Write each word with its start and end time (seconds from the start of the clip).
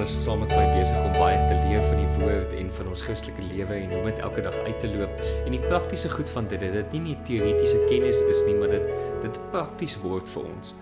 jare 0.00 0.12
saam 0.16 0.38
met 0.40 0.52
my 0.56 0.64
besig 0.72 0.96
om 1.04 1.12
baie 1.18 1.36
te 1.48 1.56
leer 1.66 1.82
van 1.84 1.98
die 2.00 2.22
woord 2.22 2.52
en 2.56 2.70
van 2.72 2.86
ons 2.88 3.02
Christelike 3.04 3.42
lewe 3.50 3.76
en 3.76 3.90
hoe 3.92 4.04
dit 4.06 4.20
elke 4.24 4.44
dag 4.46 4.54
uit 4.64 4.78
te 4.80 4.88
loop. 4.88 5.24
En 5.44 5.52
die 5.52 5.60
praktiese 5.66 6.08
goed 6.08 6.30
van 6.32 6.46
dit, 6.48 6.62
dit 6.62 6.94
nie 6.96 7.02
net 7.10 7.20
teoretiese 7.28 7.82
kennis 7.90 8.22
is 8.32 8.40
nie, 8.48 8.54
maar 8.56 8.72
dit 8.72 8.86
dit 9.20 9.40
prakties 9.52 9.98
word 10.00 10.30
vir 10.32 10.46
ons. 10.48 10.72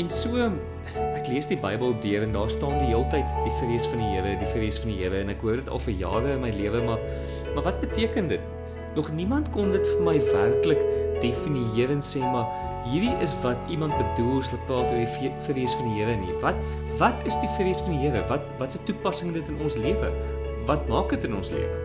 En 0.00 0.10
so 0.10 0.48
ek 0.96 1.30
lees 1.30 1.46
die 1.52 1.58
Bybel 1.62 1.94
deur 2.02 2.26
en 2.26 2.34
daar 2.34 2.50
staan 2.50 2.80
die 2.80 2.90
hele 2.90 3.06
tyd 3.12 3.30
die 3.44 3.54
vrees 3.60 3.86
van 3.92 4.02
die 4.02 4.10
Here, 4.10 4.34
die 4.40 4.50
vrees 4.50 4.82
van 4.82 4.90
die 4.90 4.98
Here 5.04 5.22
en 5.22 5.30
ek 5.36 5.46
hoor 5.46 5.62
dit 5.62 5.70
al 5.70 5.84
vir 5.86 5.98
jare 6.00 6.34
in 6.34 6.42
my 6.42 6.50
lewe, 6.56 6.82
maar 6.88 7.06
maar 7.52 7.68
wat 7.68 7.78
beteken 7.84 8.32
dit? 8.32 8.42
Nog 8.96 9.12
niemand 9.14 9.52
kon 9.54 9.70
dit 9.70 9.86
vir 9.94 10.02
my 10.08 10.16
werklik 10.32 10.82
definieer 11.22 11.92
en 11.94 12.02
sê 12.04 12.20
maar 12.20 12.50
hierdie 12.86 13.14
is 13.22 13.34
wat 13.44 13.58
iemand 13.70 13.94
bedoel 13.94 14.40
as 14.42 14.50
hulle 14.50 14.62
praat 14.68 14.90
oor 14.90 14.98
die 14.98 15.32
vrees 15.46 15.76
van 15.78 15.90
die 15.90 16.00
Here 16.00 16.16
nie. 16.18 16.34
Wat 16.42 16.58
wat 17.00 17.26
is 17.28 17.38
die 17.42 17.50
vrees 17.56 17.82
van 17.84 17.96
die 17.96 18.02
Here? 18.04 18.24
Wat 18.30 18.50
wat 18.60 18.74
se 18.74 18.82
toepassing 18.88 19.32
dit 19.36 19.48
in 19.48 19.60
ons 19.62 19.78
lewe? 19.78 20.10
Wat 20.68 20.86
maak 20.90 21.14
dit 21.14 21.26
in 21.28 21.36
ons 21.38 21.50
lewe? 21.54 21.78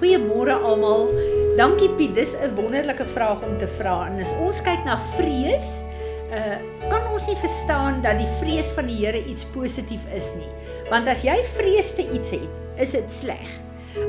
Goeiemôre 0.00 0.56
almal. 0.56 1.10
Dankie 1.58 1.90
Piet, 1.98 2.14
dis 2.14 2.34
'n 2.34 2.54
wonderlike 2.56 3.04
vraag 3.14 3.42
om 3.42 3.58
te 3.58 3.68
vra. 3.68 4.06
En 4.06 4.20
as 4.20 4.34
ons 4.40 4.62
kyk 4.62 4.84
na 4.84 4.98
vrees, 5.16 5.84
uh 6.32 6.58
kan 6.90 7.06
ons 7.12 7.26
nie 7.26 7.36
verstaan 7.36 8.00
dat 8.02 8.18
die 8.18 8.30
vrees 8.40 8.70
van 8.74 8.86
die 8.86 8.96
Here 8.96 9.22
iets 9.24 9.44
positief 9.44 10.02
is 10.14 10.34
nie. 10.34 10.50
Want 10.90 11.06
as 11.08 11.22
jy 11.22 11.36
vrees 11.54 11.92
vir 11.92 12.14
iets 12.14 12.30
het, 12.30 12.50
is 12.78 12.90
dit 12.90 13.10
sleg. 13.12 13.50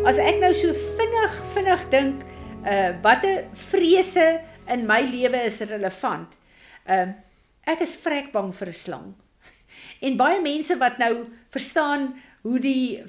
As 0.05 0.17
ek 0.17 0.39
nou 0.39 0.53
so 0.53 0.73
vinnig 0.73 1.33
vinnig 1.53 1.83
dink, 1.89 2.23
uh 2.65 3.01
watter 3.01 3.45
vrese 3.69 4.41
in 4.67 4.85
my 4.85 5.01
lewe 5.01 5.45
is 5.45 5.59
relevant. 5.61 6.37
Ehm 6.85 7.09
uh, 7.09 7.13
ek 7.71 7.83
is 7.85 7.95
vrek 8.01 8.31
bang 8.31 8.53
vir 8.53 8.67
'n 8.67 8.73
slang. 8.73 9.13
En 10.05 10.17
baie 10.17 10.41
mense 10.41 10.77
wat 10.77 10.97
nou 10.97 11.25
verstaan 11.49 12.13
hoe 12.41 12.59
die 12.59 13.03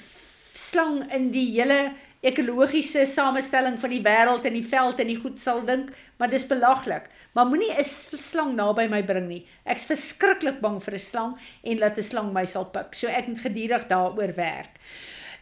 slang 0.55 1.13
in 1.13 1.31
die 1.31 1.49
hele 1.57 1.93
ekologiese 2.23 3.03
samestelling 3.07 3.79
van 3.81 3.91
die 3.91 4.03
wêreld 4.03 4.45
en 4.47 4.55
die 4.55 4.67
veld 4.67 5.01
en 5.03 5.09
die 5.11 5.19
goed 5.19 5.41
sal 5.43 5.65
dink, 5.67 5.89
maar 6.19 6.31
dis 6.31 6.47
belaglik. 6.47 7.09
Maar 7.35 7.49
moenie 7.51 7.73
'n 7.75 7.85
slang 7.85 8.55
naby 8.55 8.87
my 8.89 9.03
bring 9.03 9.29
nie. 9.29 9.47
Ek's 9.65 9.87
verskriklik 9.87 10.61
bang 10.61 10.83
vir 10.83 10.95
'n 10.95 10.99
slang 10.99 11.39
en 11.65 11.79
laat 11.79 11.99
'n 11.99 12.03
slang 12.03 12.33
my 12.33 12.45
sal 12.45 12.65
pik. 12.65 12.95
So 12.95 13.09
ek 13.09 13.27
moet 13.27 13.41
gedurig 13.41 13.89
daaroor 13.89 14.35
werk. 14.37 14.79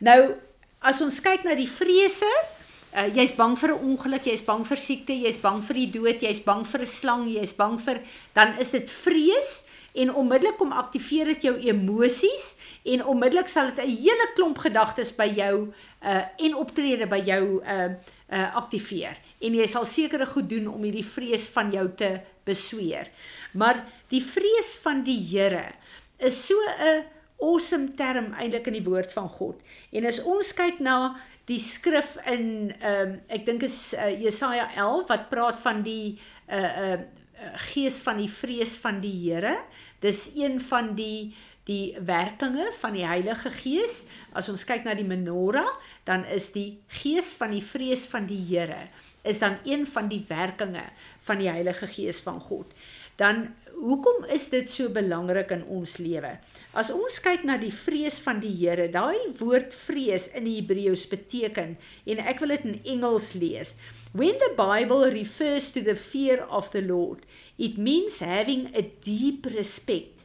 Nou 0.00 0.36
as 0.80 1.00
ons 1.00 1.20
kyk 1.20 1.44
na 1.44 1.54
die 1.54 1.68
vrese, 1.68 2.30
Uh, 2.90 3.06
jy's 3.14 3.32
bang 3.38 3.54
vir 3.54 3.70
'n 3.70 3.82
ongeluk, 3.86 4.24
jy's 4.26 4.42
bang 4.42 4.64
vir 4.66 4.76
siekte, 4.76 5.14
jy's 5.14 5.38
bang 5.38 5.62
vir 5.62 5.74
die 5.74 5.90
dood, 5.90 6.22
jy's 6.22 6.40
bang 6.42 6.64
vir 6.66 6.80
'n 6.80 6.86
slang, 6.86 7.28
jy's 7.28 7.52
bang 7.52 7.78
vir 7.78 8.00
dan 8.34 8.58
is 8.58 8.70
dit 8.70 8.90
vrees 8.90 9.66
en 9.94 10.14
onmiddellik 10.14 10.56
kom 10.58 10.72
aktiveer 10.72 11.26
dit 11.26 11.42
jou 11.42 11.56
emosies 11.58 12.58
en 12.82 13.04
onmiddellik 13.04 13.48
sal 13.48 13.70
dit 13.70 13.84
'n 13.84 13.96
hele 13.96 14.26
klomp 14.34 14.58
gedagtes 14.58 15.12
by 15.16 15.26
jou 15.26 15.72
uh 16.02 16.22
en 16.38 16.54
optrede 16.54 17.06
by 17.06 17.22
jou 17.22 17.62
uh 17.62 17.90
uh 18.30 18.56
aktiveer 18.56 19.16
en 19.40 19.54
jy 19.54 19.66
sal 19.66 19.86
sekere 19.86 20.26
goed 20.26 20.48
doen 20.48 20.66
om 20.66 20.82
hierdie 20.82 21.06
vrees 21.06 21.48
van 21.48 21.72
jou 21.72 21.88
te 21.96 22.20
besweer. 22.44 23.08
Maar 23.52 23.84
die 24.08 24.22
vrees 24.22 24.78
van 24.82 25.04
die 25.04 25.20
Here 25.30 25.72
is 26.18 26.46
so 26.46 26.54
'n 26.78 27.04
awesome 27.40 27.94
term 27.96 28.32
eintlik 28.36 28.66
in 28.66 28.72
die 28.72 28.84
woord 28.84 29.12
van 29.12 29.28
God. 29.28 29.60
En 29.92 30.06
as 30.06 30.20
ons 30.22 30.52
kyk 30.52 30.80
na 30.80 31.16
die 31.50 31.60
skrif 31.62 32.16
in 32.30 32.70
ehm 32.78 33.14
um, 33.14 33.16
ek 33.32 33.46
dink 33.48 33.64
is 33.66 33.92
uh, 33.98 34.10
Jesaja 34.14 34.68
11 34.76 35.08
wat 35.10 35.28
praat 35.32 35.62
van 35.62 35.82
die 35.86 36.18
uh 36.50 36.60
uh 36.60 37.00
gees 37.70 38.02
van 38.04 38.18
die 38.20 38.28
vrees 38.28 38.74
van 38.78 38.98
die 39.00 39.14
Here. 39.16 39.54
Dis 40.04 40.30
een 40.36 40.60
van 40.60 40.94
die 40.94 41.32
die 41.64 41.96
werkinge 42.04 42.66
van 42.80 42.92
die 42.92 43.06
Heilige 43.06 43.50
Gees. 43.50 44.10
As 44.36 44.50
ons 44.52 44.64
kyk 44.68 44.84
na 44.84 44.94
die 44.94 45.06
menorah, 45.06 45.68
dan 46.04 46.24
is 46.28 46.50
die 46.52 46.82
gees 47.00 47.32
van 47.38 47.54
die 47.54 47.64
vrees 47.64 48.04
van 48.10 48.26
die 48.28 48.42
Here 48.50 48.88
is 49.22 49.38
dan 49.38 49.58
een 49.64 49.86
van 49.86 50.08
die 50.08 50.24
werkinge 50.28 50.84
van 51.20 51.38
die 51.38 51.48
Heilige 51.48 51.86
Gees 51.86 52.20
van 52.20 52.40
God. 52.40 52.72
Dan 53.20 53.50
hoekom 53.80 54.24
is 54.32 54.48
dit 54.52 54.68
so 54.72 54.88
belangrik 54.92 55.52
in 55.52 55.64
ons 55.68 55.98
lewe? 56.00 56.34
As 56.72 56.92
ons 56.94 57.20
kyk 57.20 57.44
na 57.44 57.58
die 57.60 57.72
vrees 57.74 58.20
van 58.24 58.40
die 58.40 58.52
Here, 58.52 58.88
daai 58.92 59.36
woord 59.40 59.76
vrees 59.76 60.30
in 60.36 60.46
die 60.48 60.56
Hebreëus 60.60 61.04
beteken 61.10 61.76
en 62.08 62.22
ek 62.32 62.40
wil 62.40 62.54
dit 62.56 62.68
in 62.70 62.78
Engels 62.96 63.34
lees. 63.36 63.76
When 64.16 64.40
the 64.42 64.54
Bible 64.56 65.12
refers 65.12 65.70
to 65.72 65.84
the 65.84 65.94
fear 65.94 66.42
of 66.48 66.72
the 66.72 66.82
Lord, 66.82 67.26
it 67.58 67.78
means 67.78 68.18
having 68.18 68.72
a 68.74 68.82
deep 69.04 69.46
respect, 69.46 70.24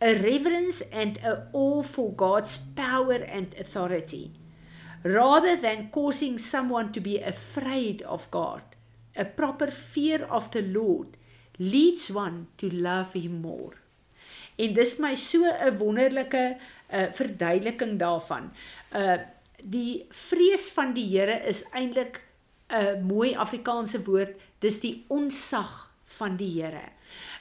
a 0.00 0.14
reverence 0.16 0.80
and 0.90 1.18
a 1.20 1.50
awe 1.52 1.82
for 1.82 2.14
God's 2.14 2.56
power 2.56 3.20
and 3.20 3.52
authority, 3.60 4.30
rather 5.02 5.56
than 5.56 5.90
causing 5.92 6.38
someone 6.38 6.92
to 6.92 7.00
be 7.00 7.18
afraid 7.18 8.00
of 8.02 8.30
God. 8.30 8.62
A 9.16 9.26
proper 9.26 9.70
fear 9.70 10.24
of 10.30 10.50
the 10.52 10.62
Lord 10.62 11.19
leads 11.60 12.08
one 12.10 12.46
to 12.56 12.70
love 12.72 13.12
him 13.12 13.40
more. 13.44 13.76
En 14.56 14.72
dis 14.76 14.94
vir 14.96 15.04
my 15.04 15.14
so 15.14 15.44
'n 15.44 15.76
wonderlike 15.78 16.56
uh 16.92 17.06
verduideliking 17.12 17.98
daarvan. 17.98 18.50
Uh 18.92 19.18
die 19.62 20.06
vrees 20.08 20.70
van 20.72 20.94
die 20.96 21.04
Here 21.04 21.44
is 21.44 21.68
eintlik 21.72 22.22
'n 22.68 23.04
mooi 23.04 23.34
Afrikaanse 23.34 24.04
woord, 24.04 24.40
dis 24.58 24.80
die 24.80 25.04
onsag 25.08 25.92
van 26.04 26.36
die 26.36 26.62
Here. 26.62 26.88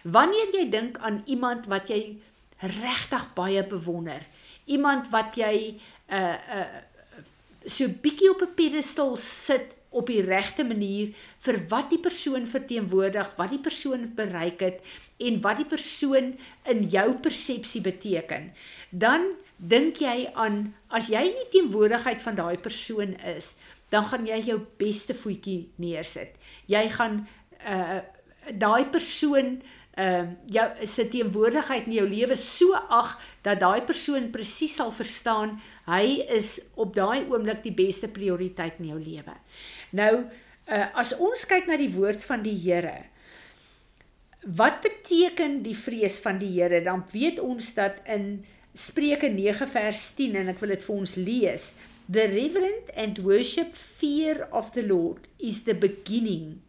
Wanneer 0.03 0.53
jy 0.53 0.69
dink 0.69 0.97
aan 0.97 1.23
iemand 1.25 1.65
wat 1.65 1.87
jy 1.87 2.17
regtig 2.59 3.33
baie 3.33 3.63
bewonder, 3.63 4.25
iemand 4.65 5.09
wat 5.09 5.35
jy 5.35 5.79
uh 6.11 6.37
uh 6.59 6.67
so 7.65 7.87
bietjie 7.87 8.29
op 8.31 8.41
'n 8.41 8.55
pedestal 8.55 9.17
sit 9.17 9.78
op 9.89 10.09
die 10.11 10.21
regte 10.21 10.63
manier 10.63 11.13
vir 11.45 11.57
wat 11.71 11.89
die 11.89 12.01
persoon 12.01 12.45
verteenwoordig, 12.47 13.31
wat 13.37 13.53
die 13.53 13.61
persoon 13.63 14.11
bereik 14.15 14.61
het 14.61 14.85
en 15.19 15.39
wat 15.41 15.59
die 15.59 15.67
persoon 15.69 16.35
in 16.69 16.83
jou 16.93 17.07
persepsie 17.23 17.81
beteken. 17.81 18.51
Dan 18.89 19.33
dink 19.57 19.99
jy 20.03 20.29
aan 20.33 20.75
as 20.93 21.09
jy 21.11 21.25
nie 21.33 21.49
teenwoordigheid 21.53 22.21
van 22.21 22.37
daai 22.37 22.57
persoon 22.61 23.17
is, 23.35 23.57
dan 23.89 24.05
gaan 24.11 24.29
jy 24.29 24.37
jou 24.51 24.59
beste 24.77 25.17
voetjie 25.17 25.71
neersit. 25.81 26.37
Jy 26.69 26.85
gaan 26.95 27.25
uh 27.65 27.99
daai 28.49 28.87
persoon 28.89 29.59
uh 29.59 29.78
jou 30.47 30.65
se 30.87 31.05
teenwoordigheid 31.11 31.87
in 31.89 31.97
jou 31.97 32.05
lewe 32.07 32.37
so 32.39 32.77
ag 32.77 33.15
dat 33.43 33.59
daai 33.59 33.81
persoon 33.87 34.29
presies 34.31 34.77
sal 34.79 34.93
verstaan 34.95 35.57
hy 35.89 36.21
is 36.31 36.55
op 36.79 36.93
daai 36.95 37.25
oomblik 37.27 37.63
die 37.65 37.75
beste 37.75 38.07
prioriteit 38.13 38.79
in 38.79 38.93
jou 38.93 38.99
lewe. 38.99 39.35
Nou 39.91 40.13
uh 40.69 40.85
as 41.01 41.15
ons 41.17 41.47
kyk 41.49 41.65
na 41.65 41.79
die 41.81 41.89
woord 41.89 42.21
van 42.23 42.43
die 42.45 42.55
Here 42.61 43.09
wat 44.45 44.79
beteken 44.85 45.59
die 45.65 45.75
vrees 45.75 46.19
van 46.23 46.37
die 46.39 46.51
Here 46.53 46.83
dan 46.85 47.03
weet 47.11 47.41
ons 47.41 47.73
dat 47.75 47.99
in 48.05 48.45
Spreuke 48.77 49.27
9 49.33 49.67
vers 49.67 50.03
10 50.15 50.37
en 50.43 50.53
ek 50.53 50.61
wil 50.61 50.75
dit 50.75 50.85
vir 50.85 50.95
ons 50.95 51.15
lees 51.17 51.65
the 52.07 52.29
reverent 52.29 52.93
and 52.95 53.19
worship 53.25 53.75
fear 53.75 54.47
of 54.51 54.71
the 54.77 54.85
Lord 54.85 55.27
is 55.37 55.65
the 55.65 55.75
beginning 55.75 56.61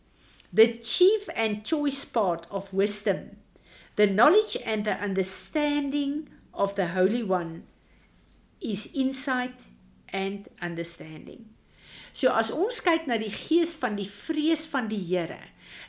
the 0.53 0.79
chief 0.79 1.29
and 1.35 1.65
choice 1.65 2.05
part 2.05 2.47
of 2.51 2.73
wisdom, 2.73 3.37
the 3.97 4.07
knowledge 4.07 4.57
and 4.67 4.85
the 4.85 4.95
understanding 4.95 6.29
of 6.55 6.75
the 6.75 6.89
Holy 6.89 7.23
One 7.23 7.65
is 8.61 8.91
insight 8.95 9.63
and 10.13 10.49
understanding. 10.61 11.47
So 12.13 12.35
as 12.35 12.51
ons 12.51 12.83
kyk 12.83 13.07
na 13.07 13.17
die 13.21 13.31
gees 13.31 13.77
van 13.79 13.95
die 13.97 14.09
vrees 14.11 14.67
van 14.73 14.91
die 14.91 14.99
Here, 14.99 15.39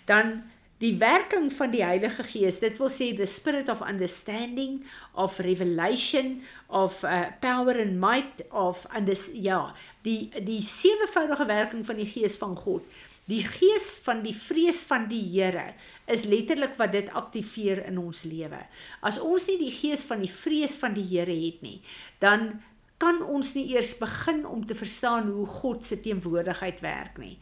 dan 0.05 0.43
die 0.81 0.93
werking 1.01 1.49
van 1.53 1.73
die 1.73 1.83
Heilige 1.85 2.23
Gees, 2.25 2.61
dit 2.61 2.77
wil 2.81 2.89
sê 2.93 3.11
the 3.17 3.27
spirit 3.29 3.69
of 3.69 3.81
understanding, 3.85 4.81
of 5.13 5.41
revelation, 5.41 6.41
of 6.69 7.01
uh, 7.03 7.33
power 7.41 7.73
and 7.81 7.99
might 8.01 8.45
of 8.49 8.85
and 8.93 9.09
this 9.09 9.29
ja, 9.33 9.73
die 10.05 10.29
die 10.45 10.61
sewevoudige 10.61 11.49
werking 11.49 11.85
van 11.85 12.01
die 12.01 12.09
Gees 12.09 12.37
van 12.41 12.55
God 12.57 12.85
Die 13.31 13.43
gees 13.47 13.93
van 14.03 14.25
die 14.25 14.35
vrees 14.35 14.81
van 14.83 15.05
die 15.07 15.21
Here 15.23 15.71
is 16.11 16.25
letterlik 16.27 16.75
wat 16.79 16.91
dit 16.91 17.07
aktiveer 17.15 17.85
in 17.87 17.99
ons 18.01 18.25
lewe. 18.27 18.59
As 18.99 19.21
ons 19.23 19.45
nie 19.47 19.59
die 19.61 19.71
gees 19.71 20.03
van 20.09 20.23
die 20.25 20.31
vrees 20.31 20.75
van 20.81 20.97
die 20.97 21.05
Here 21.07 21.35
het 21.45 21.61
nie, 21.63 21.79
dan 22.19 22.59
kan 23.01 23.21
ons 23.23 23.53
nie 23.55 23.69
eers 23.73 23.95
begin 23.97 24.43
om 24.45 24.65
te 24.67 24.75
verstaan 24.77 25.31
hoe 25.31 25.47
God 25.47 25.87
se 25.87 26.01
teenwoordigheid 26.03 26.83
werk 26.83 27.17
nie. 27.21 27.37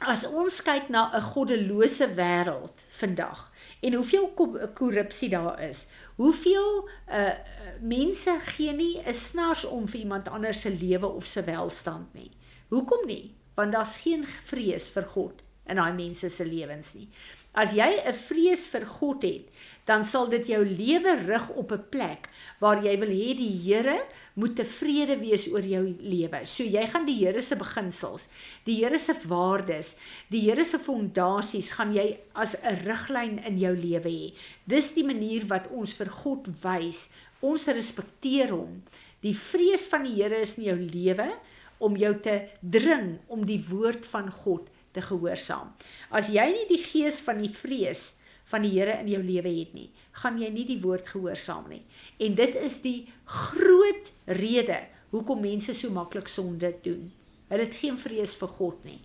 As 0.00 0.24
ons 0.24 0.62
kyk 0.64 0.88
na 0.88 1.10
'n 1.12 1.20
goddelose 1.20 2.08
wêreld 2.16 2.86
vandag 3.00 3.52
en 3.82 3.94
hoeveel 3.94 4.32
korrupsie 4.74 5.28
daar 5.28 5.60
is, 5.60 5.88
hoeveel 6.16 6.88
uh 7.08 7.36
mense 7.80 8.32
gee 8.56 8.72
nie 8.72 9.02
'n 9.04 9.12
snars 9.12 9.64
om 9.64 9.86
vir 9.88 10.00
iemand 10.00 10.28
anders 10.28 10.60
se 10.60 10.70
lewe 10.70 11.06
of 11.06 11.26
se 11.26 11.44
welstand 11.44 12.14
nie. 12.14 12.30
Hoekom 12.68 13.06
nie? 13.06 13.39
Want 13.60 13.76
daar's 13.76 13.98
geen 14.02 14.24
vrees 14.24 14.88
vir 14.94 15.06
God 15.14 15.44
in 15.70 15.78
daai 15.78 15.92
mense 15.94 16.30
se 16.32 16.46
lewens 16.46 16.94
nie. 16.98 17.08
As 17.52 17.72
jy 17.74 17.90
'n 18.06 18.14
vrees 18.14 18.66
vir 18.70 18.86
God 18.86 19.22
het, 19.22 19.46
dan 19.84 20.04
sal 20.04 20.28
dit 20.30 20.46
jou 20.46 20.62
lewe 20.64 21.14
rig 21.26 21.50
op 21.50 21.72
'n 21.72 21.88
plek 21.90 22.28
waar 22.60 22.78
jy 22.82 22.94
wil 22.98 23.10
hê 23.10 23.34
die 23.34 23.56
Here 23.64 23.98
moet 24.34 24.54
tevrede 24.56 25.18
wees 25.18 25.48
oor 25.50 25.64
jou 25.66 25.96
lewe. 25.98 26.46
So 26.46 26.62
jy 26.62 26.86
gaan 26.86 27.06
die 27.06 27.18
Here 27.18 27.42
se 27.42 27.56
beginsels, 27.56 28.28
die 28.64 28.84
Here 28.84 28.98
se 28.98 29.14
waardes, 29.26 29.96
die 30.30 30.40
Here 30.46 30.64
se 30.64 30.78
fondasies 30.78 31.72
gaan 31.72 31.92
jy 31.92 32.18
as 32.34 32.54
'n 32.62 32.76
riglyn 32.86 33.38
in 33.44 33.58
jou 33.58 33.74
lewe 33.74 34.10
hê. 34.10 34.32
Dis 34.66 34.94
die 34.94 35.04
manier 35.04 35.46
wat 35.46 35.68
ons 35.70 35.92
vir 35.92 36.08
God 36.08 36.46
wys. 36.62 37.12
Ons 37.42 37.66
respekteer 37.66 38.50
hom. 38.50 38.82
Die 39.22 39.34
vrees 39.34 39.88
van 39.88 40.04
die 40.04 40.22
Here 40.22 40.40
is 40.40 40.58
in 40.58 40.64
jou 40.64 40.76
lewe 40.76 41.32
om 41.80 41.96
jou 41.96 42.12
te 42.22 42.36
dring 42.60 43.18
om 43.32 43.46
die 43.48 43.60
woord 43.70 44.06
van 44.12 44.30
God 44.44 44.68
te 44.94 45.02
gehoorsaam. 45.04 45.72
As 46.12 46.30
jy 46.32 46.46
nie 46.52 46.66
die 46.70 46.82
gees 46.82 47.20
van 47.24 47.40
die 47.40 47.52
vrees 47.52 48.16
van 48.50 48.64
die 48.66 48.72
Here 48.74 48.98
in 49.00 49.08
jou 49.12 49.20
lewe 49.22 49.50
het 49.60 49.74
nie, 49.76 49.88
gaan 50.22 50.40
jy 50.42 50.50
nie 50.52 50.66
die 50.66 50.80
woord 50.82 51.08
gehoorsaam 51.12 51.68
nie. 51.70 51.82
En 52.18 52.34
dit 52.38 52.56
is 52.58 52.80
die 52.82 52.98
groot 53.24 54.10
rede 54.26 54.82
hoekom 55.14 55.42
mense 55.42 55.74
so 55.74 55.90
maklik 55.94 56.28
sonde 56.30 56.72
doen. 56.84 57.08
Hulle 57.50 57.66
het 57.66 57.78
geen 57.78 57.98
vrees 57.98 58.34
vir 58.38 58.50
God 58.58 58.84
nie. 58.86 59.00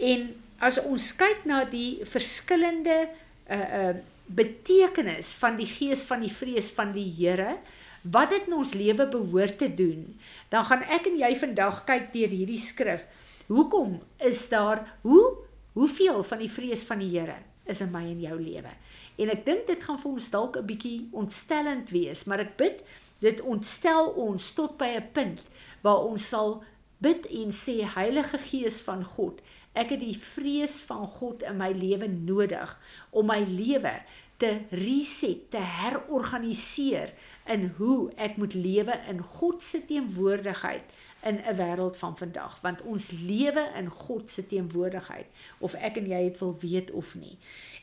En 0.00 0.28
as 0.62 0.78
ons 0.82 1.10
kyk 1.18 1.46
na 1.48 1.64
die 1.68 2.00
verskillende 2.08 3.02
uh 3.50 3.66
uh 3.82 3.92
betekenis 4.30 5.32
van 5.40 5.56
die 5.58 5.66
gees 5.66 6.04
van 6.06 6.20
die 6.22 6.30
vrees 6.30 6.68
van 6.70 6.92
die 6.94 7.08
Here, 7.10 7.56
wat 8.02 8.30
dit 8.30 8.46
in 8.48 8.56
ons 8.56 8.74
lewe 8.74 9.06
behoort 9.08 9.58
te 9.58 9.68
doen, 9.74 10.06
dan 10.48 10.64
gaan 10.64 10.82
ek 10.88 11.06
en 11.10 11.18
jy 11.20 11.32
vandag 11.36 11.84
kyk 11.88 12.12
deur 12.14 12.32
hierdie 12.32 12.60
skrif. 12.62 13.04
Hoekom 13.50 13.98
is 14.16 14.48
daar 14.48 14.86
hoe 15.02 15.36
hoeveel 15.72 16.22
van 16.26 16.38
die 16.38 16.50
vrees 16.50 16.84
van 16.86 16.98
die 17.02 17.10
Here 17.12 17.36
is 17.64 17.80
in 17.80 17.92
my 17.92 18.04
en 18.06 18.20
jou 18.20 18.38
lewe? 18.40 18.72
En 19.20 19.30
ek 19.30 19.44
dink 19.44 19.66
dit 19.68 19.84
gaan 19.84 19.98
vir 20.00 20.12
ons 20.12 20.30
dalk 20.32 20.56
'n 20.56 20.66
bietjie 20.66 21.08
ontstellend 21.12 21.90
wees, 21.90 22.24
maar 22.24 22.40
ek 22.40 22.56
bid 22.56 22.82
dit 23.20 23.40
ontstel 23.40 24.08
ons 24.16 24.54
tot 24.54 24.78
by 24.78 24.96
'n 24.96 25.12
punt 25.12 25.40
waar 25.82 26.04
ons 26.04 26.28
sal 26.28 26.62
bid 26.98 27.26
en 27.26 27.52
sê 27.52 27.84
Heilige 27.84 28.38
Gees 28.38 28.80
van 28.80 29.04
God, 29.04 29.40
ek 29.72 29.90
het 29.90 30.00
die 30.00 30.18
vrees 30.18 30.80
van 30.82 31.06
God 31.06 31.42
in 31.42 31.56
my 31.56 31.70
lewe 31.72 32.08
nodig 32.08 32.78
om 33.10 33.26
my 33.26 33.40
lewe 33.44 34.02
te 34.40 34.64
reset, 34.70 35.50
te 35.50 35.60
herorganiseer 35.60 37.12
in 37.50 37.72
hoe 37.76 38.12
ek 38.16 38.36
moet 38.38 38.54
lewe 38.54 38.94
in 39.10 39.22
God 39.22 39.62
se 39.62 39.82
teenwoordigheid 39.86 40.86
in 41.26 41.40
'n 41.42 41.56
wêreld 41.56 41.96
van 41.96 42.16
vandag 42.16 42.60
want 42.60 42.82
ons 42.82 43.10
lewe 43.10 43.64
in 43.76 43.90
God 43.90 44.30
se 44.30 44.46
teenwoordigheid 44.46 45.26
of 45.58 45.74
ek 45.74 45.96
en 45.96 46.06
jy 46.08 46.22
dit 46.28 46.38
wil 46.38 46.56
weet 46.60 46.90
of 46.90 47.14
nie. 47.14 47.38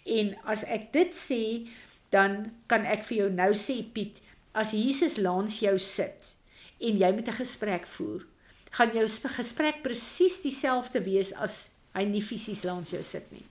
En 0.05 0.37
as 0.43 0.63
ek 0.63 0.93
dit 0.93 1.11
sê, 1.15 1.67
dan 2.09 2.51
kan 2.65 2.85
ek 2.85 3.03
vir 3.03 3.17
jou 3.17 3.29
nou 3.29 3.51
sê 3.53 3.83
Piet, 3.93 4.21
as 4.51 4.71
Jesus 4.71 5.17
langs 5.17 5.59
jou 5.59 5.77
sit 5.79 6.33
en 6.79 6.97
jy 6.97 7.11
met 7.11 7.27
'n 7.27 7.41
gesprek 7.43 7.87
voer, 7.87 8.25
gaan 8.71 8.93
jou 8.93 9.07
gesprek 9.07 9.81
presies 9.81 10.41
dieselfde 10.41 11.03
wees 11.03 11.33
as 11.33 11.75
hy 11.93 12.03
nie 12.03 12.21
fisies 12.21 12.63
langs 12.63 12.89
jou 12.89 13.03
sit 13.03 13.31
nie. 13.31 13.45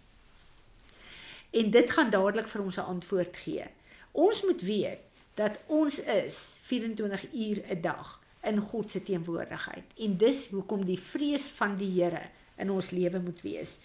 En 1.53 1.71
dit 1.71 1.91
gaan 1.91 2.11
dadelik 2.11 2.49
vir 2.49 2.63
ons 2.63 2.79
'n 2.79 2.91
antwoord 2.95 3.37
gee. 3.37 3.65
Ons 4.13 4.45
moet 4.45 4.61
weet 4.61 5.01
dat 5.37 5.59
ons 5.67 5.99
is 6.05 6.59
24 6.63 7.27
uur 7.33 7.59
'n 7.69 7.81
dag 7.81 8.21
in 8.43 8.61
God 8.61 8.91
se 8.91 9.03
teenwoordigheid 9.03 9.85
en 9.97 10.17
dis 10.17 10.49
hoekom 10.51 10.85
die 10.85 11.01
vrees 11.01 11.51
van 11.51 11.77
die 11.77 12.03
Here 12.03 12.23
in 12.57 12.71
ons 12.71 12.91
lewe 12.91 13.21
moet 13.21 13.43
wees. 13.43 13.79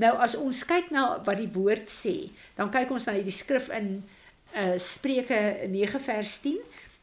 Nou 0.00 0.16
as 0.16 0.36
ons 0.36 0.64
kyk 0.64 0.90
na 0.90 1.22
wat 1.24 1.36
die 1.40 1.50
woord 1.52 1.88
sê, 1.92 2.30
dan 2.56 2.70
kyk 2.72 2.90
ons 2.90 3.06
na 3.08 3.16
die 3.16 3.34
skrif 3.34 3.68
in 3.68 4.02
uh 4.56 4.78
Spreuke 4.78 5.68
9 5.70 6.00
vers 6.00 6.40
10. 6.42 6.58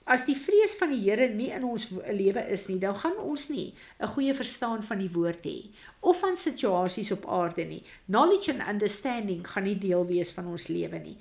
As 0.07 0.25
die 0.25 0.35
vrees 0.35 0.75
van 0.79 0.89
die 0.89 1.01
Here 1.03 1.29
nie 1.29 1.49
in 1.51 1.63
ons 1.67 1.89
lewe 1.91 2.43
is 2.51 2.67
nie, 2.67 2.79
dan 2.79 2.95
gaan 2.95 3.17
ons 3.17 3.49
nie 3.49 3.73
'n 3.99 4.07
goeie 4.07 4.33
verstaan 4.33 4.83
van 4.83 4.97
die 4.99 5.11
woord 5.11 5.45
hê 5.45 5.69
of 5.99 6.19
van 6.19 6.37
situasies 6.37 7.11
op 7.11 7.25
aarde 7.25 7.65
nie. 7.65 7.83
Knowledge 8.05 8.51
and 8.51 8.67
understanding 8.67 9.47
gaan 9.47 9.63
nie 9.63 9.79
deel 9.79 10.05
wees 10.05 10.31
van 10.31 10.47
ons 10.47 10.67
lewe 10.67 10.99
nie. 10.99 11.17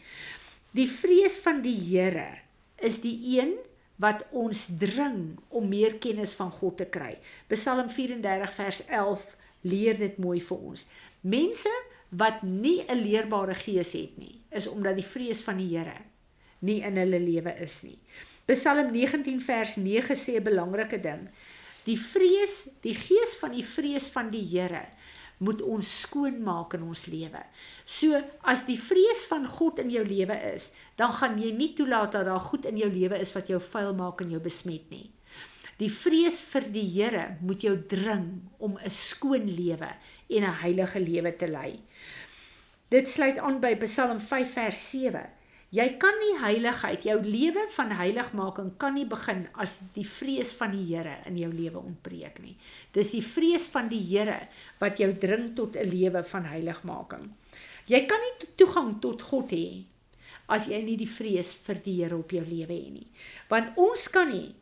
Die 0.71 0.89
vrees 0.89 1.39
van 1.39 1.63
die 1.63 1.77
Here 1.77 2.46
is 2.81 3.01
die 3.01 3.17
een 3.39 3.55
wat 3.97 4.27
ons 4.31 4.67
dring 4.79 5.39
om 5.49 5.69
meer 5.69 5.97
kennis 6.03 6.35
van 6.37 6.51
God 6.51 6.77
te 6.77 6.87
kry. 6.93 7.17
Psalm 7.49 7.89
34 7.91 8.53
vers 8.53 8.83
11 8.87 9.37
leer 9.67 9.99
dit 9.99 10.19
mooi 10.21 10.41
vir 10.41 10.59
ons. 10.59 10.87
Mense 11.21 11.73
wat 12.09 12.43
nie 12.43 12.85
'n 12.89 13.03
leerbare 13.03 13.55
gees 13.55 13.93
het 13.93 14.19
nie, 14.19 14.41
is 14.51 14.69
omdat 14.69 14.95
die 14.95 15.07
vrees 15.07 15.43
van 15.43 15.57
die 15.57 15.77
Here 15.77 16.05
nie 16.59 16.83
in 16.83 16.97
hulle 16.97 17.21
lewe 17.21 17.53
is 17.61 17.83
nie. 17.83 17.99
Psalm 18.47 18.93
19 18.93 19.41
vers 19.41 19.77
9 19.77 20.17
sê 20.17 20.37
'n 20.37 20.43
belangrike 20.43 21.01
ding. 21.01 21.29
Die 21.85 21.99
vrees, 21.99 22.69
die 22.83 22.95
gees 22.95 23.37
van 23.41 23.53
die 23.53 23.65
vrees 23.65 24.09
van 24.09 24.31
die 24.31 24.45
Here 24.45 24.87
moet 25.39 25.61
ons 25.63 25.91
skoon 26.01 26.39
maak 26.45 26.75
in 26.79 26.87
ons 26.87 27.07
lewe. 27.13 27.43
So 27.85 28.19
as 28.49 28.65
die 28.69 28.79
vrees 28.81 29.27
van 29.29 29.45
God 29.47 29.83
in 29.83 29.91
jou 29.93 30.05
lewe 30.07 30.37
is, 30.55 30.71
dan 30.97 31.13
gaan 31.13 31.37
jy 31.41 31.53
nie 31.57 31.75
toelaat 31.77 32.17
dat 32.17 32.27
daar 32.29 32.41
goed 32.41 32.65
in 32.69 32.79
jou 32.81 32.89
lewe 32.93 33.21
is 33.21 33.35
wat 33.37 33.51
jou 33.53 33.61
vuil 33.61 33.93
maak 33.99 34.25
en 34.25 34.33
jou 34.33 34.41
besmet 34.41 34.89
nie. 34.91 35.11
Die 35.77 35.91
vrees 35.93 36.41
vir 36.49 36.71
die 36.73 36.87
Here 36.89 37.37
moet 37.45 37.65
jou 37.67 37.77
dring 37.77 38.49
om 38.59 38.79
'n 38.79 38.91
skoon 38.91 39.45
lewe 39.45 39.91
en 40.29 40.43
'n 40.45 40.61
heilige 40.63 41.01
lewe 41.01 41.37
te 41.37 41.47
lei. 41.47 41.83
Dit 42.89 43.09
sluit 43.09 43.39
aan 43.39 43.61
by 43.61 43.75
Psalm 43.77 44.21
5 44.21 44.53
vers 44.53 44.91
7. 44.91 45.27
Jy 45.75 45.87
kan 45.99 46.15
nie 46.23 46.37
heiligheid, 46.39 47.03
jou 47.03 47.17
lewe 47.25 47.65
van 47.75 47.91
heiligmaking 47.99 48.77
kan 48.79 48.95
nie 48.95 49.07
begin 49.09 49.49
as 49.59 49.81
die 49.97 50.07
vrees 50.07 50.53
van 50.55 50.71
die 50.77 50.85
Here 50.87 51.17
in 51.27 51.39
jou 51.41 51.51
lewe 51.51 51.81
ontbreek 51.81 52.39
nie. 52.39 52.55
Dis 52.95 53.11
die 53.17 53.23
vrees 53.25 53.67
van 53.73 53.91
die 53.91 54.01
Here 54.01 54.47
wat 54.79 55.03
jou 55.03 55.11
dring 55.19 55.57
tot 55.57 55.77
'n 55.77 55.91
lewe 55.91 56.23
van 56.23 56.45
heiligmaking. 56.45 57.35
Jy 57.87 58.07
kan 58.07 58.21
nie 58.21 58.49
toegang 58.57 59.01
tot 59.01 59.23
God 59.23 59.51
hê 59.51 59.85
as 60.49 60.69
jy 60.69 60.83
nie 60.83 60.97
die 60.97 61.11
vrees 61.11 61.55
vir 61.55 61.83
die 61.83 61.97
Here 62.03 62.17
op 62.17 62.31
jou 62.31 62.45
lewe 62.45 62.73
het 62.73 62.93
nie. 62.93 63.11
Want 63.49 63.73
ons 63.77 64.09
kan 64.09 64.31
nie 64.31 64.55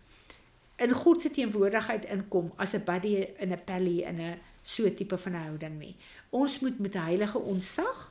in 0.78 0.92
God 0.92 1.22
se 1.22 1.30
teenwoordigheid 1.30 2.04
inkom 2.04 2.52
as 2.56 2.74
'n 2.74 2.84
buddy 2.84 3.28
in 3.38 3.52
'n 3.52 3.64
pally 3.64 4.02
in 4.02 4.20
'n 4.20 4.40
so 4.62 4.88
tipe 4.94 5.18
van 5.18 5.34
houding 5.34 5.78
nie. 5.78 5.96
Ons 6.30 6.60
moet 6.60 6.78
met 6.78 6.94
heilige 6.94 7.38
onsag, 7.38 8.10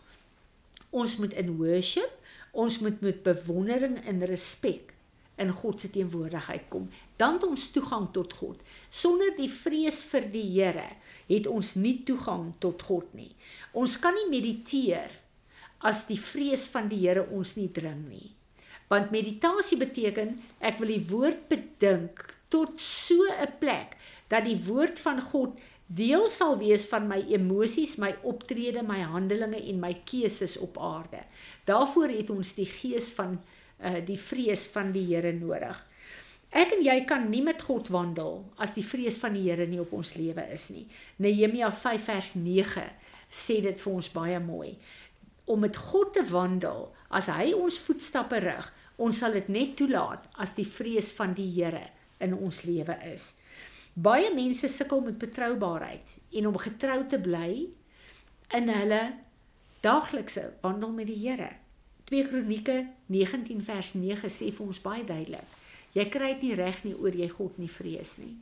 ons 0.90 1.18
moet 1.18 1.34
in 1.34 1.58
worship, 1.58 2.12
ons 2.54 2.80
moet 2.86 3.00
met 3.02 3.24
bewondering 3.26 3.98
en 4.06 4.26
respek 4.30 4.94
in 5.42 5.50
God 5.52 5.82
se 5.82 5.90
teenwoordigheid 5.90 6.68
kom. 6.70 6.86
Dan 7.18 7.40
het 7.40 7.48
ons 7.48 7.72
toegang 7.74 8.12
tot 8.14 8.34
God. 8.38 8.60
Sonder 8.94 9.34
die 9.38 9.50
vrees 9.50 10.04
vir 10.12 10.30
die 10.34 10.46
Here 10.54 10.92
het 11.30 11.50
ons 11.50 11.74
nie 11.80 12.00
toegang 12.06 12.52
tot 12.62 12.86
God 12.86 13.10
nie. 13.18 13.32
Ons 13.74 13.98
kan 14.02 14.14
nie 14.18 14.30
mediteer 14.30 15.10
as 15.84 16.06
die 16.08 16.20
vrees 16.20 16.68
van 16.72 16.88
die 16.92 17.02
Here 17.02 17.26
ons 17.34 17.56
nie 17.58 17.72
dring 17.74 18.06
nie. 18.10 18.30
Want 18.92 19.14
meditasie 19.16 19.80
beteken 19.82 20.38
ek 20.62 20.78
wil 20.82 20.94
die 20.94 21.06
woord 21.10 21.48
bedink 21.50 22.22
tot 22.54 22.78
so 22.78 23.26
'n 23.26 23.58
plek 23.60 23.98
dat 24.30 24.46
die 24.46 24.60
woord 24.66 25.00
van 25.00 25.22
God 25.22 25.58
deel 25.88 26.30
sal 26.32 26.58
wees 26.58 26.86
van 26.90 27.08
my 27.08 27.20
emosies, 27.36 27.98
my 28.02 28.14
optrede, 28.24 28.84
my 28.86 29.02
handelinge 29.04 29.60
en 29.60 29.80
my 29.82 29.94
keuses 30.08 30.58
op 30.58 30.78
aarde. 30.80 31.24
Daarvoor 31.66 32.14
het 32.16 32.30
ons 32.34 32.56
die 32.60 32.70
gees 32.70 33.12
van 33.18 33.40
uh 33.84 34.00
die 34.06 34.20
vrees 34.20 34.66
van 34.72 34.94
die 34.96 35.04
Here 35.10 35.34
nodig. 35.36 35.80
Ek 36.54 36.76
en 36.76 36.84
jy 36.86 37.00
kan 37.10 37.26
nie 37.32 37.42
met 37.42 37.64
God 37.66 37.90
wandel 37.90 38.44
as 38.62 38.76
die 38.78 38.86
vrees 38.86 39.18
van 39.20 39.34
die 39.34 39.48
Here 39.48 39.66
nie 39.68 39.82
op 39.82 39.94
ons 39.98 40.14
lewe 40.16 40.46
is 40.54 40.70
nie. 40.70 40.86
Nehemia 41.18 41.72
5 41.74 42.06
vers 42.06 42.34
9 42.38 42.86
sê 43.34 43.60
dit 43.66 43.80
vir 43.82 43.94
ons 43.94 44.12
baie 44.14 44.40
mooi. 44.40 44.76
Om 45.50 45.66
met 45.66 45.76
God 45.76 46.14
te 46.16 46.24
wandel, 46.30 46.92
as 47.10 47.28
hy 47.34 47.52
ons 47.58 47.82
voetstappe 47.82 48.40
rig, 48.40 48.70
ons 49.02 49.18
sal 49.18 49.34
dit 49.36 49.50
net 49.52 49.74
toelaat 49.82 50.30
as 50.40 50.54
die 50.56 50.68
vrees 50.70 51.12
van 51.18 51.34
die 51.36 51.50
Here 51.58 51.90
in 52.24 52.38
ons 52.38 52.62
lewe 52.64 52.96
is. 53.10 53.34
Baie 53.94 54.34
mense 54.34 54.68
sukkel 54.68 55.02
met 55.02 55.18
betroubaarheid 55.18 56.18
en 56.32 56.48
om 56.48 56.58
getrou 56.58 57.04
te 57.08 57.20
bly 57.22 57.68
in 58.58 58.70
hulle 58.70 59.02
daaglikse 59.86 60.54
wandel 60.62 60.90
met 60.90 61.08
die 61.08 61.20
Here. 61.22 61.52
2 62.10 62.28
Kronieke 62.28 62.88
19 63.06 63.62
vers 63.64 63.94
9 63.94 64.32
sê 64.34 64.50
vir 64.50 64.66
ons 64.66 64.82
baie 64.82 65.06
duidelik: 65.06 65.46
Jy 65.94 66.08
kry 66.10 66.32
dit 66.34 66.48
nie 66.48 66.58
reg 66.58 66.82
nie 66.84 66.96
oor 66.98 67.14
jy 67.14 67.30
God 67.30 67.60
nie 67.62 67.70
vrees 67.70 68.18
nie. 68.18 68.34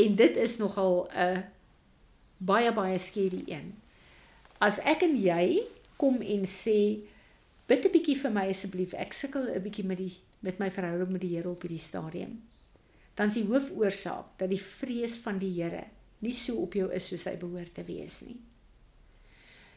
En 0.00 0.16
dit 0.16 0.36
is 0.36 0.56
nogal 0.56 1.08
'n 1.12 1.44
baie 2.38 2.72
baie 2.72 2.98
skerry 2.98 3.44
een. 3.46 3.74
As 4.58 4.78
ek 4.78 5.02
en 5.02 5.16
jy 5.16 5.68
kom 5.96 6.22
en 6.22 6.46
sê 6.46 7.04
bid 7.66 7.84
'n 7.84 7.92
bietjie 7.92 8.16
vir 8.16 8.30
my 8.30 8.48
asseblief, 8.48 8.94
ek 8.94 9.12
sukkel 9.12 9.52
'n 9.52 9.62
bietjie 9.62 9.84
met 9.84 9.98
die 9.98 10.16
met 10.40 10.58
my 10.58 10.70
verhouding 10.70 11.10
met 11.10 11.20
die 11.20 11.36
Here 11.36 11.50
op 11.50 11.62
hierdie 11.62 11.82
stadium 11.82 12.47
dan 13.18 13.32
is 13.32 13.40
die 13.40 13.48
hoofoorsaak 13.48 14.36
dat 14.38 14.50
die 14.52 14.62
vrees 14.62 15.18
van 15.24 15.40
die 15.42 15.50
Here 15.58 15.88
nie 16.22 16.34
so 16.34 16.62
op 16.62 16.74
jou 16.74 16.88
is 16.94 17.08
soos 17.10 17.26
hy 17.30 17.36
behoort 17.38 17.74
te 17.74 17.84
wees 17.86 18.22
nie. 18.26 18.38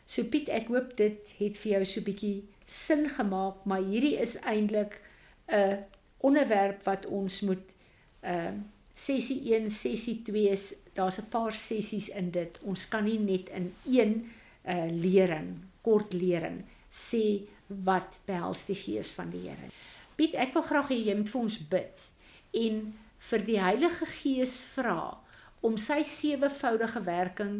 So 0.09 0.25
Piet, 0.29 0.49
ek 0.49 0.69
hoop 0.73 0.95
dit 0.99 1.33
het 1.37 1.57
vir 1.61 1.71
jou 1.75 1.85
so 1.87 2.05
bietjie 2.05 2.35
sin 2.65 3.07
gemaak, 3.09 3.63
maar 3.69 3.83
hierdie 3.85 4.17
is 4.19 4.37
eintlik 4.41 4.99
'n 5.47 5.83
onderwerp 6.21 6.85
wat 6.85 7.05
ons 7.05 7.41
moet 7.41 7.67
ehm 8.21 8.53
uh, 8.53 8.61
sessie 8.93 9.53
1, 9.55 9.71
sessie 9.71 10.21
2, 10.23 10.57
daar's 10.93 11.17
'n 11.17 11.29
paar 11.29 11.53
sessies 11.53 12.09
in 12.09 12.31
dit. 12.31 12.59
Ons 12.61 12.87
kan 12.87 13.03
nie 13.03 13.19
net 13.19 13.49
in 13.49 13.73
een 13.85 14.29
uh 14.65 14.89
lering, 14.91 15.57
kort 15.81 16.13
lering 16.13 16.63
sê 16.91 17.47
wat 17.67 18.19
behels 18.25 18.65
die 18.65 18.75
gees 18.75 19.11
van 19.11 19.29
die 19.29 19.47
Here. 19.47 19.71
Piet, 20.15 20.35
ek 20.35 20.53
wil 20.53 20.61
graag 20.61 20.89
hê 20.91 20.97
jy 21.05 21.15
moet 21.15 21.29
vir 21.29 21.41
ons 21.41 21.57
bid 21.71 22.03
en 22.51 22.93
vir 23.29 23.45
die 23.45 23.59
Heilige 23.61 24.07
Gees 24.09 24.59
vra 24.73 25.19
om 25.61 25.77
sy 25.77 26.01
sewevoudige 26.07 27.03
werking 27.05 27.57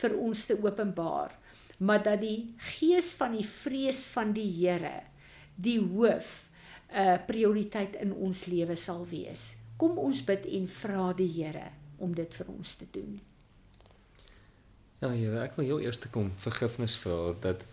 vir 0.00 0.16
ons 0.18 0.46
te 0.48 0.56
openbaar, 0.58 1.36
maar 1.78 2.02
dat 2.02 2.20
die 2.24 2.54
gees 2.78 3.12
van 3.18 3.36
die 3.36 3.46
vrees 3.46 4.04
van 4.12 4.32
die 4.36 4.48
Here 4.58 5.04
die 5.56 5.78
hoof 5.80 6.48
'n 6.90 7.00
uh, 7.00 7.18
prioriteit 7.26 7.96
in 7.96 8.12
ons 8.12 8.46
lewe 8.46 8.76
sal 8.76 9.06
wees. 9.10 9.56
Kom 9.76 9.98
ons 9.98 10.24
bid 10.24 10.46
en 10.46 10.68
vra 10.68 11.12
die 11.12 11.28
Here 11.28 11.70
om 11.98 12.14
dit 12.14 12.34
vir 12.34 12.46
ons 12.48 12.76
te 12.76 12.86
doen. 12.92 13.20
Ja, 15.00 15.08
Here, 15.08 15.42
ek 15.42 15.56
wil 15.56 15.64
heel 15.64 15.80
eers 15.80 16.00
kom 16.10 16.32
vergifnis 16.36 16.96
vra 16.96 17.34
dat 17.40 17.66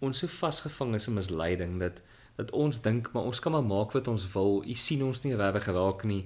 ons 0.00 0.18
so 0.18 0.26
vasgevang 0.26 0.94
is 0.94 1.08
in 1.08 1.14
misleiding 1.14 1.78
dat 1.80 2.02
dat 2.38 2.52
ons 2.54 2.78
dink 2.82 3.08
maar 3.12 3.26
ons 3.26 3.40
kan 3.40 3.52
maar 3.52 3.64
maak 3.66 3.92
wat 3.92 4.08
ons 4.08 4.28
wil. 4.32 4.62
U 4.62 4.74
sien 4.74 5.02
ons 5.02 5.24
nie 5.24 5.34
regtig 5.34 5.66
raak 5.74 6.04
nie. 6.06 6.22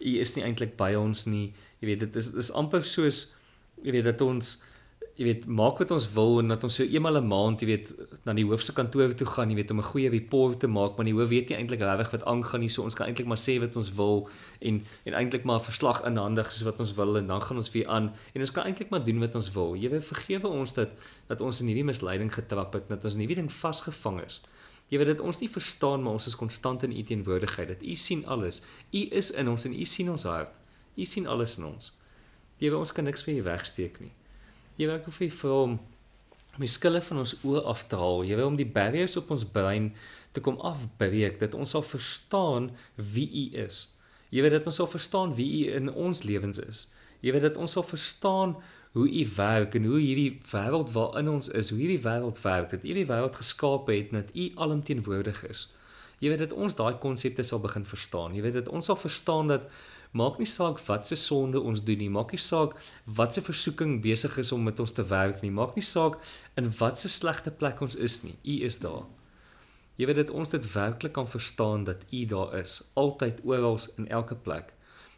U 0.00 0.18
is 0.20 0.34
nie 0.36 0.44
eintlik 0.44 0.76
by 0.76 0.94
ons 0.94 1.26
nie. 1.26 1.52
Jy 1.80 1.86
weet 1.86 2.00
dit 2.00 2.16
is 2.16 2.32
dis 2.32 2.52
amper 2.52 2.84
soos 2.84 3.32
jy 3.82 3.92
weet 3.92 4.04
dat 4.04 4.22
ons 4.24 4.56
jy 5.14 5.28
weet 5.28 5.44
maak 5.46 5.78
wat 5.78 5.92
ons 5.94 6.06
wil 6.10 6.40
en 6.40 6.50
dat 6.50 6.64
ons 6.66 6.76
so 6.80 6.82
eenmal 6.82 7.16
'n 7.20 7.28
maand 7.30 7.60
jy 7.62 7.66
weet 7.68 7.92
na 8.26 8.32
die 8.34 8.44
hoofse 8.44 8.72
kantoor 8.74 9.14
toe 9.14 9.26
gaan 9.26 9.50
jy 9.50 9.56
weet 9.56 9.70
om 9.70 9.78
'n 9.78 9.90
goeie 9.92 10.10
report 10.10 10.58
te 10.60 10.66
maak 10.66 10.96
maar 10.96 11.06
die 11.06 11.14
hoof 11.14 11.28
weet 11.28 11.48
nie 11.48 11.56
eintlik 11.58 11.78
regtig 11.78 12.10
wat 12.10 12.24
aangaan 12.24 12.60
nie 12.60 12.68
so 12.68 12.82
ons 12.82 12.94
kan 12.94 13.06
eintlik 13.06 13.26
maar 13.26 13.38
sê 13.38 13.60
wat 13.60 13.76
ons 13.76 13.94
wil 13.94 14.28
en 14.60 14.82
en 15.06 15.14
eintlik 15.14 15.44
maar 15.44 15.60
'n 15.60 15.70
verslag 15.70 16.02
inhandig 16.04 16.50
soos 16.50 16.66
wat 16.66 16.80
ons 16.80 16.94
wil 16.94 17.16
en 17.16 17.26
dan 17.26 17.40
gaan 17.40 17.56
ons 17.56 17.70
weer 17.70 17.86
aan 17.86 18.12
en 18.34 18.40
ons 18.40 18.50
kan 18.50 18.64
eintlik 18.64 18.90
maar 18.90 19.04
doen 19.04 19.20
wat 19.20 19.34
ons 19.34 19.52
wil 19.52 19.76
jy 19.76 19.88
weet 19.88 20.04
vergewe 20.04 20.48
ons 20.48 20.74
dat 20.74 20.90
dat 21.28 21.40
ons 21.40 21.60
in 21.60 21.66
hierdie 21.66 21.84
misleiding 21.84 22.34
getrap 22.34 22.72
het 22.72 22.88
dat 22.88 23.04
ons 23.04 23.14
in 23.14 23.20
hierdie 23.20 23.36
ding 23.36 23.52
vasgevang 23.52 24.24
is 24.24 24.40
jy 24.94 25.02
weet 25.02 25.16
dit 25.16 25.26
ons 25.26 25.42
nie 25.42 25.50
verstaan 25.50 26.06
maar 26.06 26.20
ons 26.20 26.30
is 26.30 26.38
konstant 26.38 26.86
in 26.86 26.94
u 26.94 27.02
teenwoordigheid 27.02 27.74
dat 27.74 27.82
u 27.82 27.98
sien 27.98 28.22
alles 28.30 28.62
u 28.94 29.06
is 29.10 29.34
in 29.34 29.50
ons 29.50 29.66
en 29.66 29.74
u 29.74 29.84
sien 29.84 30.14
ons 30.14 30.28
hart 30.30 30.60
u 30.94 31.04
sien 31.04 31.26
alles 31.26 31.58
in 31.58 31.72
ons 31.74 31.90
jy 32.62 32.70
weet 32.70 32.78
ons 32.78 32.94
kan 32.94 33.10
niks 33.10 33.26
vir 33.26 33.42
u 33.42 33.48
wegsteek 33.50 33.98
nie 34.04 34.14
Jy 34.74 34.88
wil 34.88 34.96
ek 34.98 35.06
of 35.06 35.20
jy 35.22 35.28
vra 35.30 35.56
om 35.68 35.74
my 36.58 36.68
skille 36.70 37.00
van 37.06 37.20
ons 37.22 37.34
oë 37.46 37.62
af 37.70 37.84
te 37.90 37.98
haal. 37.98 38.24
Jy 38.26 38.38
wil 38.38 38.50
om 38.50 38.58
die 38.58 38.66
barriers 38.66 39.14
op 39.18 39.30
ons 39.34 39.46
brein 39.54 39.92
te 40.34 40.42
kom 40.42 40.58
afbreek 40.66 41.38
dat 41.38 41.54
ons 41.54 41.74
sal 41.76 41.84
verstaan 41.86 42.72
wie 42.96 43.26
U 43.30 43.44
is. 43.64 43.84
Jy 44.34 44.42
weet 44.42 44.56
dat 44.56 44.66
ons 44.70 44.80
sal 44.82 44.90
verstaan 44.90 45.34
wie 45.38 45.48
U 45.60 45.76
in 45.78 45.92
ons 45.92 46.24
lewens 46.26 46.58
is. 46.62 46.88
Jy 47.22 47.36
weet 47.36 47.46
dat 47.46 47.60
ons 47.60 47.76
sal 47.78 47.86
verstaan 47.86 48.56
hoe 48.94 49.06
U 49.10 49.22
werk 49.36 49.74
en 49.74 49.84
hoe 49.90 49.98
hierdie 49.98 50.40
wêreld 50.52 50.92
waarin 50.94 51.28
ons 51.28 51.48
is, 51.48 51.70
hoe 51.70 51.78
hierdie 51.80 52.02
wêreld 52.04 52.38
werk, 52.42 52.70
dat 52.70 52.84
U 52.84 52.92
die 52.94 53.08
wêreld 53.08 53.38
geskaap 53.40 53.88
het 53.90 54.12
en 54.12 54.20
dat 54.22 54.30
U 54.34 54.50
alomteenwoordig 54.54 55.40
is. 55.50 55.66
Jy 56.22 56.30
weet 56.30 56.44
dat 56.44 56.54
ons 56.54 56.76
daai 56.78 56.94
konsepte 57.02 57.42
sal 57.42 57.58
begin 57.60 57.84
verstaan. 57.84 58.36
Jy 58.38 58.44
weet 58.46 58.60
dat 58.60 58.70
ons 58.70 58.86
sal 58.86 58.96
verstaan 58.96 59.50
dat 59.50 59.66
maak 60.14 60.38
nie 60.38 60.46
saak 60.46 60.78
wat 60.86 61.08
se 61.10 61.18
sonde 61.18 61.58
ons 61.60 61.82
doen 61.82 61.98
nie, 61.98 62.10
maak 62.10 62.30
nie 62.32 62.40
saak 62.40 62.76
wat 63.18 63.34
se 63.34 63.42
versoeking 63.42 63.98
besig 64.04 64.38
is 64.38 64.52
om 64.54 64.62
met 64.62 64.78
ons 64.80 64.94
te 64.94 65.02
werk 65.10 65.42
nie, 65.42 65.50
maak 65.50 65.74
nie 65.74 65.84
saak 65.84 66.20
in 66.54 66.70
wat 66.78 67.02
se 67.02 67.10
slegte 67.10 67.50
plek 67.50 67.82
ons 67.82 67.98
is 67.98 68.20
nie. 68.22 68.36
U 68.44 68.60
is 68.70 68.78
daar. 68.78 69.02
Jy 69.98 70.06
weet 70.06 70.22
dat 70.22 70.30
ons 70.30 70.54
dit 70.54 70.70
werklik 70.72 71.12
kan 71.18 71.26
verstaan 71.26 71.84
dat 71.90 72.06
U 72.10 72.24
daar 72.30 72.54
is, 72.62 72.78
altyd 72.94 73.42
oral 73.42 73.78
in 73.98 74.08
elke 74.08 74.38
plek. 74.38 74.72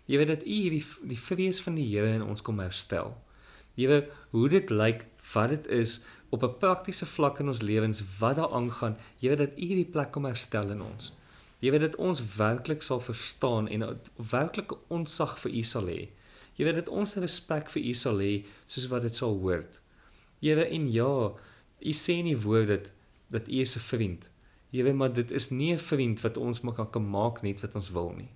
Jy 0.09 0.18
weet 0.21 0.33
dat 0.33 0.49
U 0.49 0.59
die 0.73 0.85
die 1.12 1.21
vrees 1.21 1.61
van 1.61 1.76
die 1.76 1.87
Here 1.92 2.16
in 2.16 2.25
ons 2.25 2.42
kom 2.45 2.61
herstel. 2.64 3.12
Jy 3.76 3.88
weet 3.90 4.12
hoe 4.33 4.49
dit 4.49 4.71
lyk, 4.71 5.06
wat 5.33 5.52
dit 5.52 5.66
is 5.66 6.00
op 6.35 6.42
'n 6.42 6.59
praktiese 6.59 7.06
vlak 7.06 7.38
in 7.40 7.49
ons 7.49 7.62
lewens, 7.62 8.02
wat 8.18 8.37
daar 8.37 8.52
aangaan. 8.52 8.97
Jy 9.21 9.28
weet 9.28 9.38
dat 9.38 9.56
U 9.56 9.68
die 9.68 9.85
plek 9.85 10.11
kom 10.12 10.25
herstel 10.25 10.71
in 10.71 10.83
ons. 10.83 11.12
Jy 11.59 11.71
weet 11.71 11.80
dat 11.80 11.97
ons 11.97 12.21
werklik 12.37 12.83
sal 12.83 13.00
verstaan 13.00 13.68
en 13.68 14.00
werklik 14.16 14.73
onsag 14.88 15.38
vir 15.38 15.52
U 15.52 15.62
sal 15.62 15.87
hê. 15.87 16.09
Jy 16.56 16.64
weet 16.64 16.75
dat 16.75 16.88
ons 16.88 17.16
respek 17.21 17.71
vir 17.71 17.83
U 17.83 17.95
sal 17.95 18.18
hê 18.18 18.45
soos 18.66 18.88
wat 18.92 19.02
dit 19.02 19.16
sal 19.16 19.38
hoort. 19.40 19.80
Here 20.40 20.64
en 20.68 20.92
ja, 20.92 21.33
U 21.80 21.92
sê 21.92 22.18
in 22.21 22.30
die 22.30 22.40
woord 22.40 22.68
dat 22.68 22.92
dat 23.30 23.49
U 23.49 23.61
is 23.61 23.76
'n 23.76 23.80
vriend. 23.80 24.30
Jy 24.71 24.83
weet 24.85 24.95
maar 24.95 25.12
dit 25.12 25.30
is 25.30 25.50
nie 25.50 25.73
'n 25.73 25.78
vriend 25.78 26.21
wat 26.21 26.37
ons 26.37 26.61
mekaar 26.61 26.90
kan 26.90 27.11
maak 27.11 27.42
net 27.42 27.61
wat 27.61 27.75
ons 27.75 27.90
wil 27.90 28.12
nie. 28.16 28.28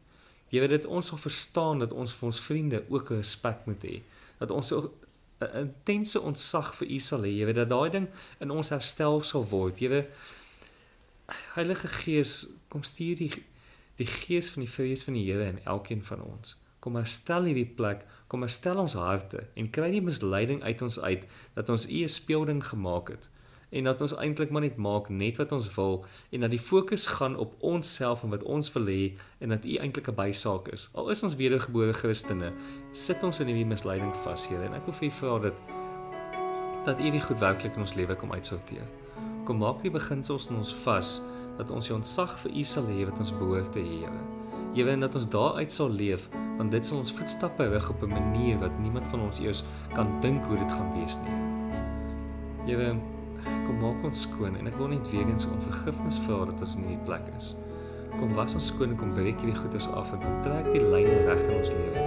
Jy 0.50 0.61
weet 0.61 0.70
dat 0.70 0.87
ons 0.87 1.06
sal 1.06 1.18
verstaan 1.18 1.78
dat 1.78 1.92
ons 1.92 2.12
vir 2.12 2.26
ons 2.26 2.40
vriende 2.40 2.85
ook 2.88 3.11
respek 3.11 3.66
moet 3.66 3.82
hê. 3.85 4.02
Dat 4.38 4.50
ons 4.50 4.73
'n 5.40 5.56
intense 5.64 6.20
ontzag 6.20 6.75
vir 6.78 6.88
U 6.88 6.99
sal 6.99 7.23
hê. 7.23 7.32
Jy 7.38 7.44
weet 7.49 7.61
dat 7.62 7.70
daai 7.70 7.90
ding 7.90 8.09
in 8.40 8.50
ons 8.50 8.68
herstel 8.68 9.23
sal 9.23 9.47
word. 9.49 9.80
Jy 9.80 9.88
weet 9.88 10.09
Heilige 11.54 11.88
Gees, 11.88 12.47
kom 12.68 12.82
stuur 12.82 13.16
die 13.16 13.32
die 14.00 14.06
gees 14.06 14.49
van 14.50 14.64
die 14.64 14.73
vrees 14.73 15.04
van 15.04 15.14
die 15.14 15.26
Here 15.28 15.44
in 15.44 15.61
elkeen 15.64 16.04
van 16.04 16.23
ons. 16.23 16.56
Kom 16.80 16.97
herstel 16.97 17.44
hierdie 17.44 17.68
plek, 17.76 18.06
kom 18.28 18.40
herstel 18.40 18.78
ons 18.80 18.97
harte 18.97 19.47
en 19.54 19.68
kry 19.70 19.90
die 19.92 20.00
misleiding 20.00 20.62
uit 20.62 20.82
ons 20.82 20.97
uit 21.00 21.26
dat 21.54 21.68
ons 21.68 21.85
U 21.87 22.02
'n 22.02 22.09
speelding 22.09 22.64
gemaak 22.64 23.09
het 23.09 23.28
en 23.70 23.84
dat 23.84 24.00
ons 24.02 24.16
eintlik 24.16 24.50
maar 24.50 24.62
net 24.62 24.76
maak 24.76 25.08
net 25.08 25.36
wat 25.36 25.52
ons 25.52 25.74
wil 25.74 26.04
en 26.30 26.40
dat 26.40 26.50
die 26.50 26.58
fokus 26.58 27.06
gaan 27.06 27.36
op 27.36 27.54
onsself 27.58 28.22
en 28.22 28.30
wat 28.30 28.42
ons 28.42 28.72
wil 28.72 28.86
hê 28.86 29.12
en 29.38 29.48
dat 29.48 29.64
U 29.64 29.76
eintlik 29.76 30.08
'n 30.08 30.14
bysaak 30.14 30.68
is. 30.68 30.90
Al 30.94 31.10
is 31.10 31.22
ons 31.22 31.36
wedergebore 31.36 31.92
Christene, 31.92 32.52
sit 32.92 33.22
ons 33.22 33.40
in 33.40 33.46
hierdie 33.46 33.66
misleiding 33.66 34.14
vas, 34.24 34.48
Here, 34.48 34.64
en 34.64 34.74
ek 34.74 34.84
wil 34.84 34.94
vir 34.94 35.08
U 35.08 35.10
vra 35.10 35.38
dat 35.38 35.54
dat 36.84 37.00
U 37.00 37.10
die 37.10 37.20
goed 37.20 37.38
werklik 37.38 37.74
in 37.74 37.82
ons 37.82 37.94
lewe 37.94 38.16
kom 38.16 38.32
uitsorteer 38.32 38.88
kom 39.50 39.58
maak 39.58 39.80
die 39.82 39.90
beginsels 39.90 40.44
in 40.50 40.60
ons 40.60 40.70
vas 40.84 41.16
dat 41.58 41.72
ons 41.74 41.88
die 41.88 41.94
ontzag 41.96 42.36
vir 42.44 42.52
U 42.54 42.62
sal 42.72 42.86
hê 42.86 43.02
wat 43.08 43.18
ons 43.18 43.32
behoort 43.34 43.72
te 43.74 43.82
hê, 43.82 44.04
Here. 44.04 44.20
Here, 44.76 44.92
en 44.94 45.02
dat 45.02 45.16
ons 45.18 45.26
daaruit 45.32 45.72
sal 45.74 45.90
leef, 45.90 46.28
want 46.56 46.70
dit 46.70 46.86
sal 46.86 47.00
ons 47.02 47.12
voetstappe 47.18 47.66
rig 47.72 47.88
op 47.90 48.04
'n 48.06 48.14
manier 48.14 48.60
wat 48.62 48.78
niemand 48.78 49.08
van 49.10 49.26
ons 49.26 49.40
eers 49.42 49.64
kan 49.92 50.08
dink 50.20 50.44
hoe 50.46 50.56
dit 50.56 50.72
gaan 50.72 50.92
wees 50.94 51.18
nie. 51.24 51.36
Here, 52.66 52.94
kom 53.66 53.80
maak 53.80 54.04
ons 54.04 54.23
skoon 54.26 54.56
en 54.56 54.66
ek 54.70 54.78
wil 54.80 54.90
net 54.92 55.11
weer 55.12 55.28
eens 55.28 55.47
om 55.49 55.61
vergifnis 55.64 56.18
vra 56.26 56.44
dat 56.50 56.62
ons 56.66 56.76
in 56.78 56.87
hierdie 56.87 57.04
plek 57.06 57.26
is. 57.37 57.54
Kom 58.18 58.35
was 58.35 58.56
ons 58.59 58.70
skoon 58.73 58.94
en 58.94 58.99
kom 59.00 59.14
breek 59.14 59.38
hierdie 59.42 59.59
goeders 59.59 59.88
af 59.94 60.12
en 60.14 60.23
kom 60.25 60.40
trek 60.47 60.73
die 60.75 60.82
lyne 60.82 61.20
reg 61.28 61.42
in 61.47 61.56
ons 61.59 61.73
lewe. 61.73 62.04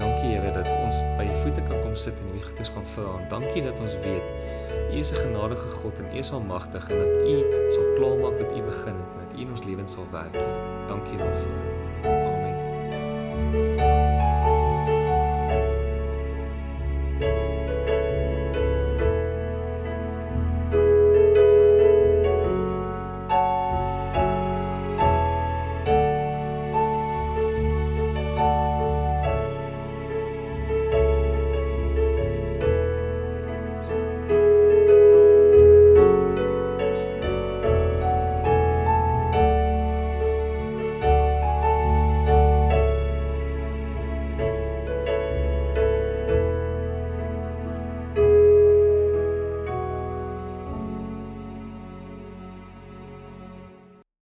Dankie 0.00 0.30
Here 0.32 0.52
dat 0.56 0.68
ons 0.72 1.00
by 1.18 1.26
U 1.28 1.34
voete 1.42 1.64
kan 1.68 1.82
kom 1.84 1.96
sit 1.96 2.16
en 2.16 2.30
hierdie 2.30 2.46
goeders 2.48 2.72
kan 2.76 2.86
vra. 2.94 3.16
Dankie 3.32 3.64
dat 3.66 3.82
ons 3.84 3.98
weet 4.04 4.26
U 4.90 4.96
is 4.98 5.12
'n 5.12 5.22
genadige 5.22 5.68
God 5.80 5.98
en 6.00 6.08
U 6.14 6.18
is 6.18 6.32
almagtig 6.32 6.90
en 6.90 6.98
dat 6.98 7.14
U 7.32 7.36
sal 7.74 7.86
klaarmaak 7.96 8.38
wat 8.40 8.56
U 8.56 8.62
begin 8.72 8.96
het 9.00 9.10
en 9.12 9.20
dat 9.24 9.36
U 9.36 9.40
in 9.40 9.50
ons 9.50 9.64
lewens 9.64 9.92
sal 9.92 10.06
werk. 10.10 10.34
Dankie 10.88 11.16
daarvoor. 11.16 11.69